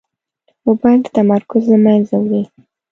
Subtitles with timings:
[0.65, 2.43] موبایل د تمرکز له منځه وړي.